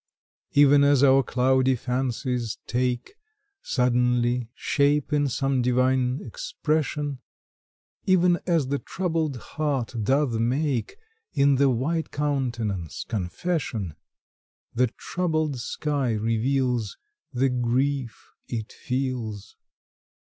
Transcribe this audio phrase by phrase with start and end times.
[0.53, 3.13] Even as our cloudy fancies take
[3.61, 7.19] Suddenly shape in some divine expression,
[8.07, 10.97] Even as the troubled heart doth make
[11.33, 13.93] In the white countenance confession,
[14.73, 16.97] The troubled sky reveals
[17.31, 19.55] The grief it feels.